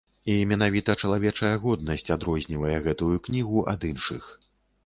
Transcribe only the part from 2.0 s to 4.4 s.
адрознівае гэтую кнігу ад іншых.